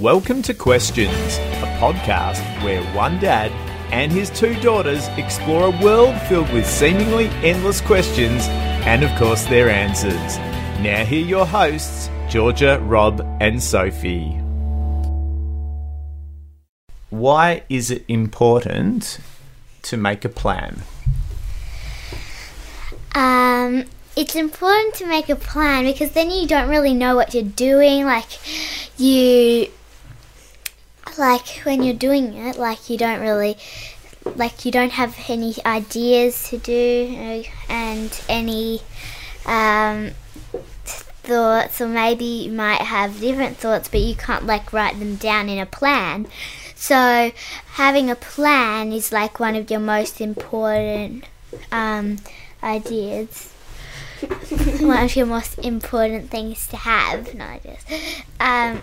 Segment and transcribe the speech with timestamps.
[0.00, 3.52] Welcome to Questions, a podcast where one dad
[3.92, 8.42] and his two daughters explore a world filled with seemingly endless questions
[8.88, 10.36] and, of course, their answers.
[10.82, 14.32] Now, here your hosts, Georgia, Rob, and Sophie.
[17.10, 19.20] Why is it important
[19.82, 20.82] to make a plan?
[23.14, 23.84] Um,
[24.16, 28.06] it's important to make a plan because then you don't really know what you're doing.
[28.06, 28.26] Like,
[28.98, 29.68] you,
[31.18, 33.56] like when you're doing it, like you don't really,
[34.36, 38.80] like you don't have any ideas to do and any
[39.46, 40.10] um,
[41.24, 45.48] thoughts, or maybe you might have different thoughts, but you can't like write them down
[45.48, 46.26] in a plan.
[46.74, 47.32] So,
[47.72, 51.24] having a plan is like one of your most important
[51.72, 52.18] um,
[52.62, 53.50] ideas.
[54.80, 57.84] one of your most important things to have, not ideas.
[58.40, 58.82] Um,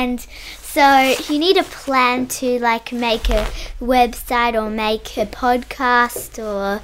[0.00, 0.26] and
[0.62, 3.44] so you need a plan to like make a
[3.80, 6.80] website or make a podcast or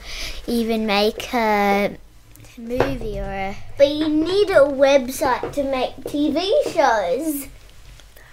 [0.46, 1.96] even make a
[2.58, 7.48] movie or a But you need a website to make TV shows.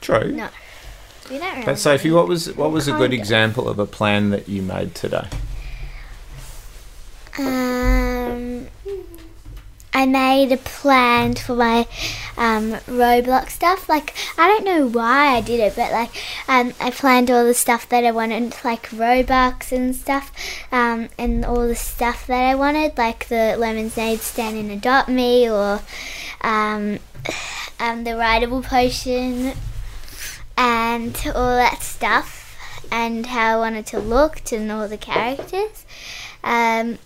[0.01, 0.31] True.
[0.31, 0.49] no.
[1.29, 4.31] You don't really But Sophie, what was what was a good example of a plan
[4.31, 5.27] that you made today?
[7.39, 8.02] Um,
[10.03, 11.87] I made a plan for my
[12.35, 13.87] um, Roblox stuff.
[13.87, 16.09] Like I don't know why I did it, but like
[16.49, 20.33] um, I planned all the stuff that I wanted, like Robux and stuff,
[20.73, 25.49] um, and all the stuff that I wanted, like the lemonade stand in Adopt Me
[25.49, 25.79] or
[26.41, 26.99] um,
[27.79, 29.53] um, the rideable potion
[30.57, 32.57] and all that stuff,
[32.91, 35.85] and how I wanted to look and all the characters.
[36.43, 36.97] Um,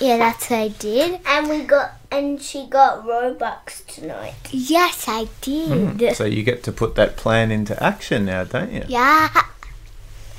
[0.00, 1.20] yeah, that's what I did.
[1.26, 4.34] And we got and she got Robux tonight.
[4.50, 5.98] Yes, I did.
[5.98, 6.12] Hmm.
[6.14, 8.84] So you get to put that plan into action now, don't you?
[8.88, 9.28] Yeah.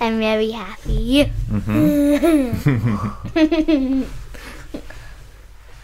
[0.02, 1.25] I'm very happy.
[1.52, 4.03] Mm-hmm.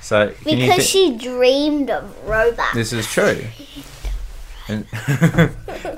[0.02, 2.74] So can you Because thi- she dreamed of Robux.
[2.76, 3.42] this is true.
[4.68, 4.86] And,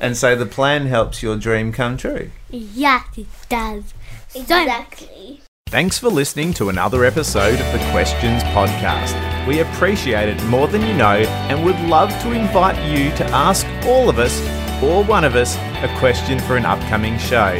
[0.02, 2.32] and so the plan helps your dream come true.
[2.50, 3.94] Yes, it does.
[4.30, 5.42] So Exactly.
[5.70, 9.46] Thanks for listening to another episode of the Questions Podcast.
[9.46, 13.68] We appreciate it more than you know and would love to invite you to ask
[13.86, 14.40] all of us,
[14.82, 17.54] or one of us, a question for an upcoming show.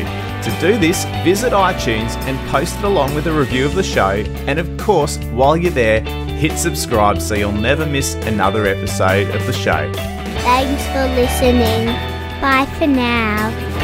[0.44, 4.24] To do this, visit iTunes and post it along with a review of the show.
[4.48, 9.46] And of course, while you're there, hit subscribe so you'll never miss another episode of
[9.46, 9.92] the show.
[9.94, 11.88] Thanks for listening.
[12.40, 13.77] Bye for now.